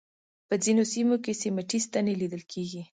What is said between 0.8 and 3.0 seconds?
سیمو کې سیمټي ستنې لیدل کېږي.